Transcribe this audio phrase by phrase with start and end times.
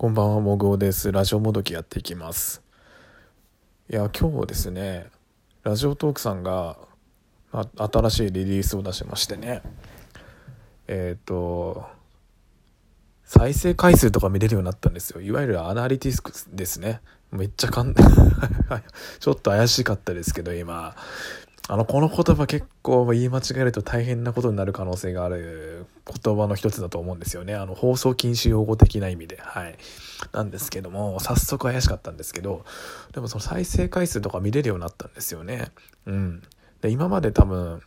[0.00, 1.12] こんばんは、もぐおです。
[1.12, 2.62] ラジオもどきやっていきます。
[3.90, 5.08] いや、今日ですね、
[5.62, 6.78] ラジオトークさんが、
[7.52, 9.60] あ、新しいリリースを出しましてね、
[10.88, 11.84] えっ、ー、と、
[13.24, 15.20] 再生回数とか見れるようになったんですよ。
[15.20, 17.02] いわゆるアナリティスクですね。
[17.30, 17.92] めっちゃかん、
[19.20, 20.96] ちょっと怪しかったですけど、今。
[21.68, 27.54] あの、この言葉結構言い間違えると大変なことになる可能性がある言葉の一つだと思うんですよね。
[27.54, 29.38] あの、放送禁止用語的な意味で。
[29.40, 29.76] はい。
[30.32, 32.64] なんですけども、早速怪しかったんですけど、
[33.12, 35.70] でもその再生回数とか見れるようになったんですよね。
[36.06, 36.42] うん。
[36.80, 37.82] で、今まで多分、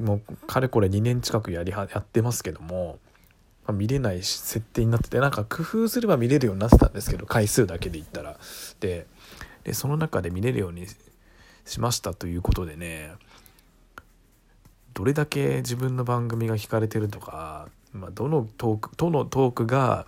[0.00, 2.98] もう、かれこれ2年近くやりは、やってますけども、
[3.66, 8.36] ま、見れない設定になってて、なんか工夫すれば見れるようになってたんですけど、回数だけで言ったら。
[8.80, 9.06] で、
[9.66, 10.86] でその中で見れるように
[11.64, 13.10] しましたということでね
[14.96, 20.06] どれだけ自分の番組が聞かれてるとか、まあ、どのトークどのトークが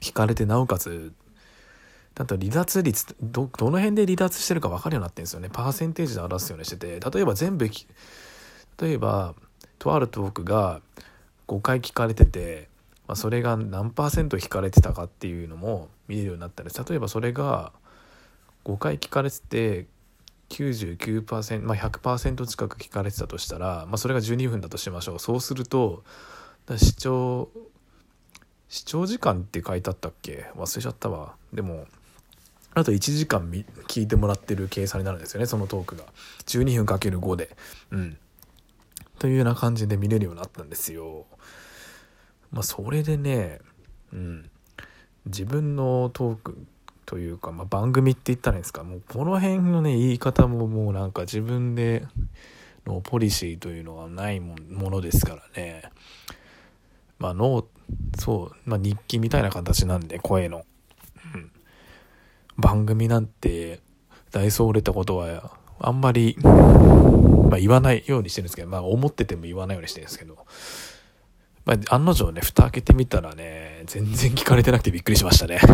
[0.00, 1.12] 聞かれてなおかつ
[2.16, 5.48] だと離脱率どどの辺で離脱してるか分かるようになってるんですよね。
[5.52, 9.36] パーセンテージで表すようにしてて例えば全部例えば
[9.78, 10.80] とあるトークが
[11.46, 12.68] 5回聞かれてて、
[13.06, 17.72] まあ、それが何パーセント聞かれてたかっていうのも見れるようになったり例えばそれが
[18.64, 19.86] 5回聞かれてて
[20.48, 26.04] 99%、まあ、100%近く聞かれてたとしたら、まあ、それが12分だとしましょうそうすると
[26.76, 27.50] 視聴
[28.68, 30.50] 視聴時間って書いてあったっけ？
[30.54, 31.36] 忘れちゃったわ。
[31.54, 31.86] でも
[32.74, 33.50] あと1時間
[33.86, 36.04] 聞いてもらってる計算になるんですよねそのトークが。
[36.46, 37.56] 12分かける5で。
[37.90, 38.18] うん。
[39.18, 41.24] というような感じで見れるようになったんですよ。
[42.52, 43.60] まあそれでね
[44.12, 44.50] うん。
[45.24, 46.66] 自分のトーク
[47.08, 48.84] というか、まあ、番組って言ったらいいんですか？
[48.84, 52.06] もうこの辺のね言い方ももうなんか自分で
[52.86, 54.56] のポリシーというのはないも
[54.90, 55.84] のですからね。
[57.18, 57.64] まあノ
[58.18, 60.66] そう、まあ、日記みたいな形なんで声の、
[61.34, 61.50] うん、
[62.58, 63.80] 番組なんて
[64.30, 70.36] ダイソー売れたことはあんまり、まあ、言わないようにしてるんですけど、まあ、思ってても言わないようにしてるんですけど、
[71.68, 75.60] まあ、案の定ね、蓋開けてみたらね、全然聞かれてなくてびっくりしましたね。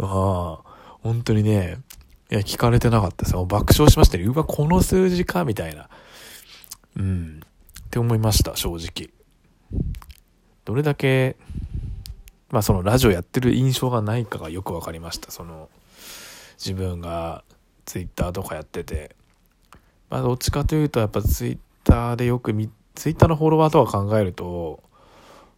[0.00, 0.60] あ、
[1.02, 1.76] 本当にね、
[2.30, 3.36] いや、聞かれてなかったです。
[3.36, 4.24] 爆笑しましたね。
[4.24, 5.90] うわ、この数字か、みたいな。
[6.96, 7.40] うん。
[7.86, 9.10] って思いました、正直。
[10.64, 11.36] どれだけ、
[12.50, 15.30] まあそのラジオやってる印象がないかがよく分かりました。
[15.30, 15.68] その、
[16.56, 17.44] 自分が
[17.84, 19.14] ツイッターとかやってて。
[20.08, 24.82] まあどっちかというと、やっぱツイッターでよく見、ツイッターのフォロワーとか考えると、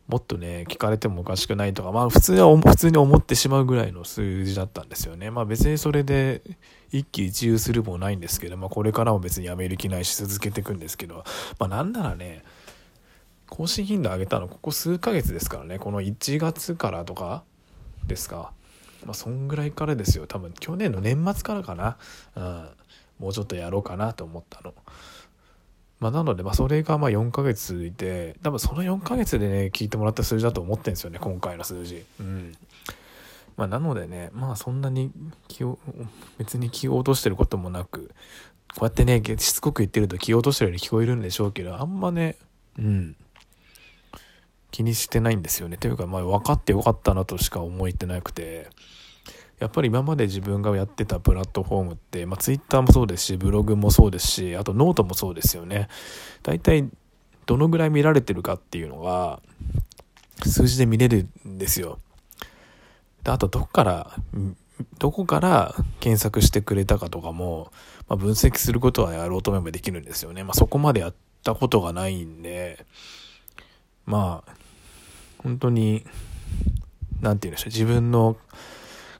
[0.08, 5.30] もっとね、聞かれてもおかしくないとか、まあ普通は、普通に思ってしまうぐらいの数字だったんですよね。
[5.30, 6.42] まあ別にそれで
[6.90, 11.24] 一喜一憂するもないんですけど、まあこれからも別にやめる気ないし続けていくんですけど、
[11.58, 12.42] まあなんならね、
[13.48, 17.44] 更新頻度上げたのここ数ヶ月ですからね、この1月からとか
[18.06, 18.52] ですか。
[19.04, 20.26] まあそんぐらいからですよ。
[20.26, 21.98] 多分去年の年末からかな。
[22.34, 22.68] うん。
[23.18, 24.72] もうちょっとやろうかなと思ったの。
[26.00, 32.04] まあ、なので、まあ、それがまあ4ヶ月続いて、多分その4ヶ月でね、聞いてもらった数字だと思ってるんですよね、今回の数字。
[32.20, 32.56] うん。
[33.56, 35.10] まあ、なのでね、まあ、そんなに
[35.48, 35.78] 気を、
[36.38, 38.12] 別に気を落としてることもなく、
[38.74, 42.36] こうやってね、しつこく言ってると気を落としてるように聞こえるんでしょうけど、あんまね、
[42.78, 43.16] うん。
[44.70, 45.78] 気にしてないんですよね。
[45.78, 48.70] というか、まあ、分かってよかったなとしか思えてなくて、
[49.58, 55.88] やっぱり今まで自分がやってたプラットフォームって、まあ、Twitter もそうですし、ブログもそうですし、あとノートもそうですよね。
[56.42, 56.88] 大体、
[57.46, 59.40] どのぐらい見られてるかっていうのが、
[60.46, 61.98] 数字で見れるんですよ。
[63.24, 64.16] であと、どこから、
[64.98, 67.72] どこから検索してくれたかとかも、
[68.08, 70.44] まあ、分析することはやろうと思えばできるんですよね。
[70.44, 72.86] まあ、そこまでやったことがないんで、
[74.06, 74.52] まあ、
[75.38, 76.04] 本当に、
[77.20, 78.36] なんて言うんでしょう、自分の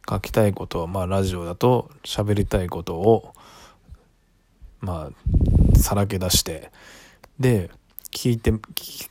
[0.08, 3.34] 書きたいことを、まあ、ラジオだと喋りたいことを、
[4.80, 6.70] まあ、さらけ出して、
[7.38, 7.70] で、
[8.10, 8.52] 聞いて、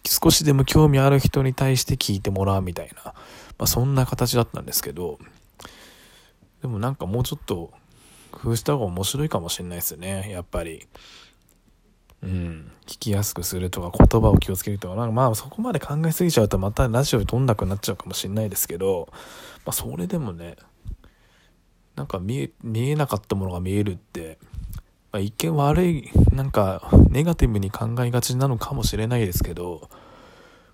[0.05, 3.13] 少しでも興味ある人に対して聞いてもらうみたいな、ま
[3.59, 5.19] あ、そんな形だったんですけど、
[6.61, 7.71] でもなんかもうちょっと
[8.31, 10.87] 工夫した方が面白いかもしれないですよね、やっぱり。
[12.23, 19.07] うん、聞きやすくするとか言葉を気をつけるとか、なんかまあそこまで考えすぎちゃうとまたラジオに飛んなくなっちゃうかもしれないですけど、
[19.65, 20.55] まあそれでもね、
[21.97, 24.37] なんか見え見えなかったものが見えるって、
[25.11, 29.89] まあ、一見悪いなんかネガティブに考えがちなのかもしれないですけど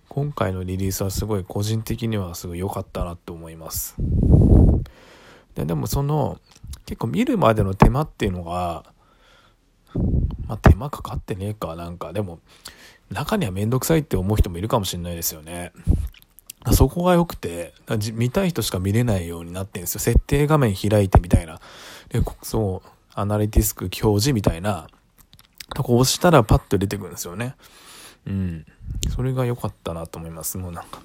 [0.09, 3.95] 今回のリリースはすごい個人的にはすごい良かったなと思います。
[5.55, 6.39] ででもその
[6.85, 8.83] 結構見るまでの手間っていうのが
[10.45, 12.11] まあ手間かかってねえかなんか。
[12.11, 12.39] でも
[13.09, 15.71] 中にはめんどくさいって思う人もいるかもしれないですよね。
[16.71, 17.73] そこが良くて、
[18.13, 19.99] 見たい人しか見れないようになってるんですよ。
[19.99, 21.59] 設定画面開いてみたいな。
[22.09, 24.87] で、そう、アナリティスク表示みたいな、
[25.75, 27.55] とこ押したらパッと出てくるんですよね。
[28.25, 28.65] うん。
[29.13, 30.57] それが良かったなと思います。
[30.57, 31.01] もうなんか。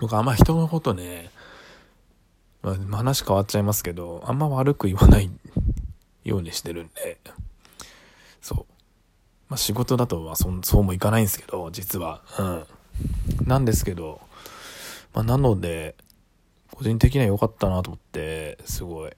[0.00, 1.30] 僕あんま人のことね、
[2.62, 5.30] まあ、話変わっちゃいますけど、あんま悪く言わない
[6.24, 7.18] ようにしてるんで、
[8.40, 8.66] そう。
[9.48, 12.22] まあ、仕事だとはそそうもいかないんですけど、実は。
[12.38, 12.66] うん。
[13.46, 14.20] なんですけど、
[15.14, 15.94] まあ、なので、
[16.72, 19.12] 個人的には良かったなと思って、すごい。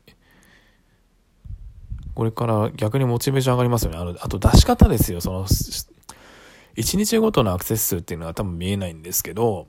[2.14, 3.98] これから逆にモチベーション上がりますよね。
[3.98, 5.20] あの、あと出し方ですよ。
[5.20, 9.68] その、1日ごとのアクセス数っていうのは多分見えないんですけど、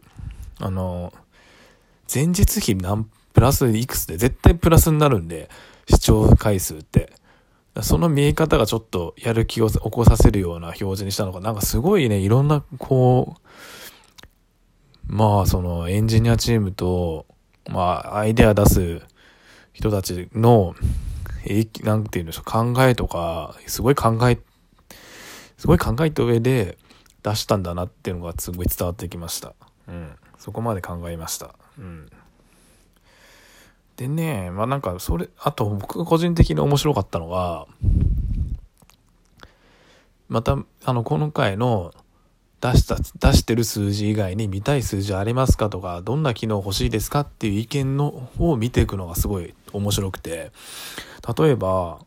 [0.59, 1.13] あの、
[2.13, 5.49] 前日比何、プラスいくつで絶対プラスになるんで、
[5.89, 7.13] 視聴回数って。
[7.81, 13.47] その見え方がちょっとやる気を起こさせるような表示にしたのか、なんかすごいね、いろんな、こう、
[15.07, 17.25] まあ、そのエンジニアチームと、
[17.69, 19.01] まあ、アイデア出す
[19.73, 20.75] 人たちの
[21.49, 24.37] えなんて言うんでしょう、考えとか、すごい考え、
[25.57, 26.77] すごい考えた上で
[27.23, 29.53] 出したんだなっていうのがすごい伝わってきました。
[29.87, 30.11] うん。
[30.37, 31.55] そこまで考えました。
[31.77, 32.09] うん。
[33.95, 37.65] でね、まあなんか、それ、あと僕個人的に面白かったのが、
[40.27, 41.93] また、あの、この回の、
[42.59, 50.51] 出した、出してる数字以外に見たい数字ありますかとか、どんな機能欲しいですかっていう意見の方を見ていくのがすごい面白くて、
[51.37, 51.99] 例えば、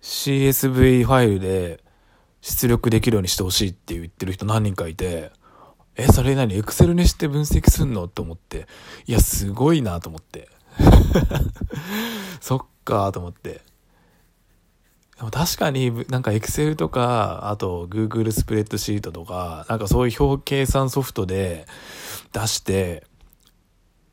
[0.00, 1.82] CSV ファイルで
[2.40, 5.32] 出力できるようにしてほしいって言ってる人何人かいて、
[5.96, 6.54] え、それ何？
[6.54, 8.06] エクセルにして分析すんの？
[8.06, 8.68] と思って。
[9.06, 10.48] いや、すごいなと思って。
[12.40, 13.62] そっかと思って。
[15.18, 21.66] でも確かになんか Excel とか、あと Google スプレッドシートとか、なんかそういう表計算ソフトで
[22.32, 23.04] 出して、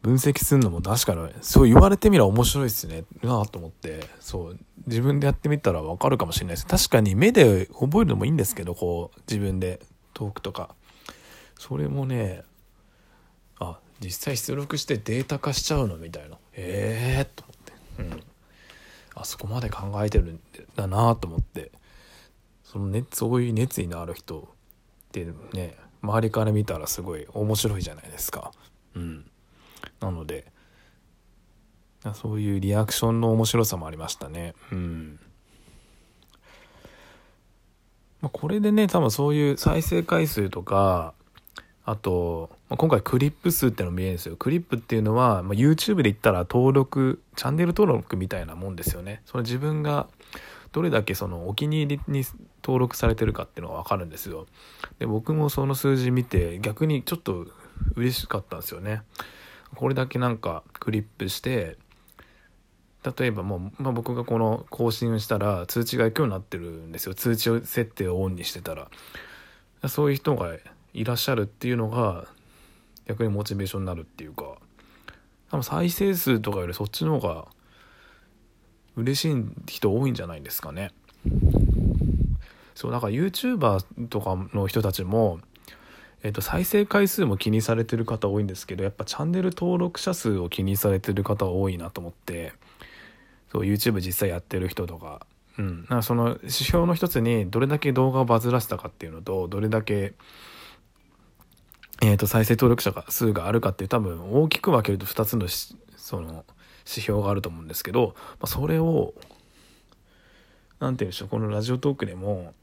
[0.01, 6.67] 分析するのも確かに、そう言われてみれば面白いですね、なと思って、そう、自分でやってみたらわかるかもしれないです。
[6.67, 9.79] 確かに目で覚えるのもいいんですけど、こう、自分で
[10.13, 10.75] トークとか。
[11.57, 12.43] それもね、
[13.59, 16.37] あ、実際出力してデータ化しちゃうのみたいな。
[16.53, 17.44] ええー、と。
[19.25, 20.39] そこまで考えてるん
[20.75, 21.71] だなと思って
[22.63, 24.45] その、ね、そういう熱意のある人っ
[25.11, 28.51] てね周りから見たらすごい面白いじゃないですか。
[28.95, 29.25] うん、
[29.99, 30.45] なので
[32.13, 34.53] そういうリアクションの面白さもありましたね。
[34.71, 35.19] うん
[38.21, 41.13] まあ、これでね多分そういう再生回数とか
[41.85, 44.35] あと、まあ、今回クリップ数ってのも見えるんですよ。
[44.37, 49.21] クリップっていうのは、まあ、YouTube で言ったら登録、チャンネル登録みたいなもんですよね。
[49.25, 50.07] その自分が
[50.71, 52.25] どれだけそのお気に入りに
[52.63, 54.47] 登録されてるかっていうのがわかるんですよ。
[54.97, 57.45] で、僕もその数字見て逆にちょっと
[57.95, 59.03] 嬉しかったんですよね。
[59.75, 61.77] これだけなんかクリップして、
[63.17, 67.13] 例えばもう、まあ、僕がこの更新をしたら通知が行くようになってるんですよ。
[67.13, 68.89] 通知設定をオンにしてたら。
[69.87, 70.57] そういう人が
[70.95, 72.25] いらっしゃるっていうのが
[73.05, 74.55] 逆にモチベーションになるっていうか
[75.51, 77.45] 多分再生数とかよりそっちの方が
[78.95, 80.91] 嬉しい人多いんじゃないですかね。
[82.75, 85.39] そうだか YouTuber とかの人たちも
[86.23, 92.53] えっと、再生回数も気にされてる方多いんですけどやっぱチャンネル登録者数を気にされてる方多いなと思って
[93.51, 95.27] そう YouTube 実際やってる人とか
[95.59, 95.85] うん。
[95.87, 100.13] なんかその指標の一つにどれだけ動画をバズらせたかっていうのとどれだけ
[102.01, 105.47] え、ー、と、再生登録者が数があるかっていう多分大きく分けると2つの
[105.97, 106.45] その
[106.85, 109.13] 指標があると思うんですけど、まあ、それを、
[110.79, 112.53] 何て言うんでしょう、このラジオトークでも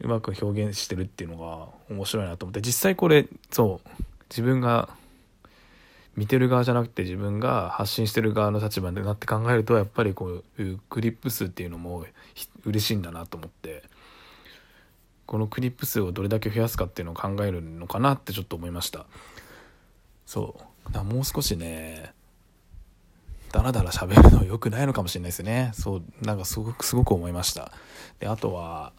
[0.00, 3.88] うまく表現してるっていうのが面白いなと思って、実際これ、そう、
[4.30, 4.88] 自分が
[6.16, 12.06] 見てる側じゃなくて自分が発信してる側の立場になって考えるとやっぱりこういうクリップ数っていうのも
[12.64, 13.84] 嬉しいんだなと思って。
[15.26, 19.06] このクリップ数をどれだけ増やすかっていうのを考えるのかなってちょっと思いました。
[20.24, 20.56] そ
[20.88, 20.92] う。
[20.92, 22.12] だもう少しね
[23.52, 25.72] ダラダラ喋るの良くないのかもしれないですね。
[25.74, 27.72] そうなんかすごくすごく思いました。
[28.20, 28.92] であとは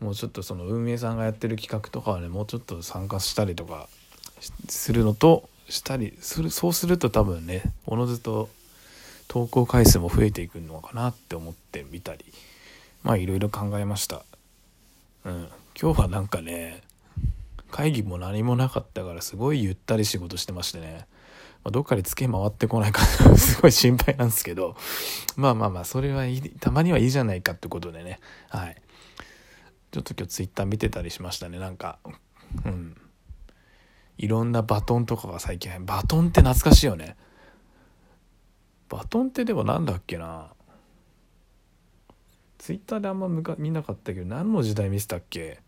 [0.00, 3.88] もうちょっとその運営さんがやってる企画とかはねもうちょっと参加したりとか
[4.68, 8.48] するのとしたりするそうすると多分ねおのずと
[9.28, 12.24] 投稿回数も増えていくのかなって思ってみたり
[13.02, 14.24] まあいろいろ考えました。
[15.24, 15.48] うん、
[15.80, 16.82] 今日はなんかね
[17.70, 21.06] 会議も何もなかったからすごいゆったり仕事してましてね、
[21.64, 23.02] まあ、どっかでツケ回ってこないか
[23.36, 24.76] すごい心配なんですけど。
[25.36, 28.20] まあまあまあそれはいいたまにはいいじゃないかってことでね。
[28.48, 28.76] はい。
[29.90, 31.58] ちょっと今日ツイッター見てたりしましたね。
[31.58, 31.98] なんか
[32.64, 32.96] うん。
[34.18, 37.16] いろんなバトンとかが最近バトンって懐かしいよね。
[38.88, 40.51] バトンってでもなんだっけな。
[42.62, 43.26] ツイッターであんま
[43.58, 45.58] 見なかったけど何の時代見せたっけ？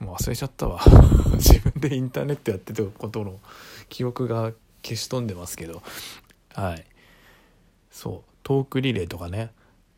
[0.00, 0.82] もう忘れちゃったわ。
[1.36, 3.40] 自分でインターネットやってたことの
[3.88, 4.52] 記憶が
[4.82, 5.82] 消し飛んでますけど。
[6.52, 6.84] はい。
[7.90, 8.30] そう。
[8.42, 9.50] トークリレーとかね。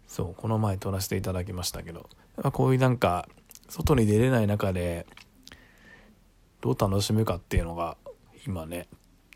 [0.07, 0.35] そう。
[0.41, 2.09] この前撮らせていただきましたけど。
[2.53, 3.29] こういうなんか
[3.69, 5.09] 外に出れない中で
[6.61, 7.97] どう楽しむかっていうのが
[8.47, 8.87] 今ね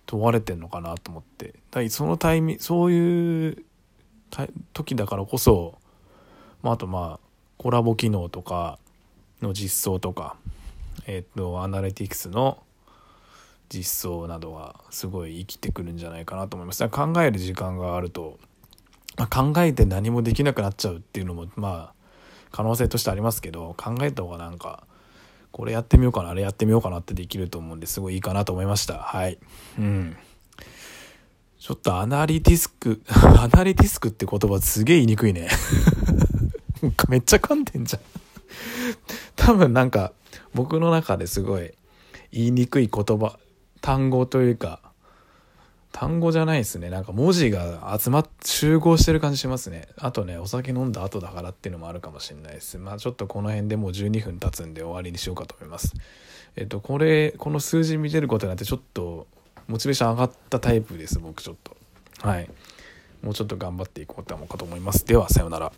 [0.07, 1.57] 問われてんのかなと思って。
[1.73, 3.65] だそのタイミングそういう
[4.73, 5.79] 時だからこそ、
[6.62, 7.27] まあ、あとまあ
[7.59, 8.79] コラボ機能とか
[9.41, 10.37] の実装とか
[11.07, 12.62] えっ、ー、とアナリティクスの
[13.69, 16.87] 実装などはすごい生きてくるんじゃないかなと思います。
[16.89, 18.39] 考える時間があると、
[19.17, 22.03] まあ、考えて何もできなくなっちゃうっていうのもまあ
[22.51, 24.87] 可能性としてありますけど考えた方がなんか
[25.51, 28.99] これやってみようかなあれやってみようかなってできると思うんですごいいいかなと思いました。
[28.99, 29.39] はい。
[29.79, 30.17] うん。
[31.62, 35.49] ちょっとアナリティスク アナリティスクって言葉すげえ言いにくいね。
[37.09, 38.02] めっちゃ噛んでんじゃん。
[39.37, 40.12] 多分なんか
[40.54, 41.73] 僕の中ですごい
[42.33, 43.38] 言いにくい言葉
[43.81, 44.81] 単語というか
[45.92, 46.90] 単語じゃないですね。
[46.90, 49.87] なんか文字が集まっ集合してる感じしますね。
[49.99, 52.76] あとねお酒飲んだ後だからっていうのもあるかもしれないです。
[52.76, 55.95] まあちょっとこの辺でもう12分経つんで終わりにしようかと思います。
[56.57, 59.28] えっとこれこの数字見てることになってちょっと
[59.73, 61.75] モチベーション上がったタイプです僕ちょっと。
[62.21, 62.50] はい。
[63.23, 65.07] もうちょっと頑張っていこうと思うかと思います。
[65.07, 65.73] ではさようなら